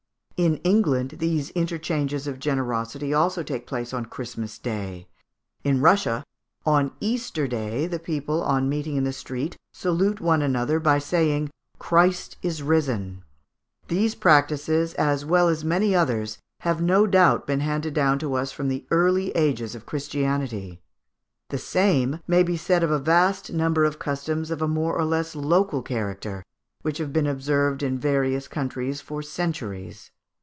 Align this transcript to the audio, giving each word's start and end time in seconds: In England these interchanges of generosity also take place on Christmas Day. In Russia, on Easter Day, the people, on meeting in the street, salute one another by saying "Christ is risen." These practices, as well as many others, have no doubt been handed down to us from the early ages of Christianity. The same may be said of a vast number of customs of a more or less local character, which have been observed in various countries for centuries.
In 0.43 0.57
England 0.63 1.11
these 1.19 1.51
interchanges 1.51 2.25
of 2.25 2.39
generosity 2.39 3.13
also 3.13 3.43
take 3.43 3.67
place 3.67 3.93
on 3.93 4.05
Christmas 4.07 4.57
Day. 4.57 5.07
In 5.63 5.81
Russia, 5.81 6.23
on 6.65 6.93
Easter 6.99 7.47
Day, 7.47 7.85
the 7.85 7.99
people, 7.99 8.41
on 8.41 8.67
meeting 8.67 8.95
in 8.95 9.03
the 9.03 9.13
street, 9.13 9.55
salute 9.71 10.19
one 10.19 10.41
another 10.41 10.79
by 10.79 10.97
saying 10.97 11.51
"Christ 11.77 12.37
is 12.41 12.63
risen." 12.63 13.23
These 13.87 14.15
practices, 14.15 14.95
as 14.95 15.23
well 15.23 15.47
as 15.47 15.63
many 15.63 15.93
others, 15.95 16.39
have 16.61 16.81
no 16.81 17.05
doubt 17.05 17.45
been 17.45 17.59
handed 17.59 17.93
down 17.93 18.17
to 18.17 18.33
us 18.33 18.51
from 18.51 18.67
the 18.67 18.87
early 18.89 19.29
ages 19.35 19.75
of 19.75 19.85
Christianity. 19.85 20.81
The 21.49 21.59
same 21.59 22.19
may 22.27 22.41
be 22.41 22.57
said 22.57 22.81
of 22.81 22.89
a 22.89 22.97
vast 22.97 23.53
number 23.53 23.83
of 23.83 23.99
customs 23.99 24.49
of 24.49 24.59
a 24.59 24.67
more 24.67 24.97
or 24.97 25.05
less 25.05 25.35
local 25.35 25.83
character, 25.83 26.43
which 26.81 26.97
have 26.97 27.13
been 27.13 27.27
observed 27.27 27.83
in 27.83 27.99
various 27.99 28.47
countries 28.47 29.01
for 29.01 29.21
centuries. 29.21 30.09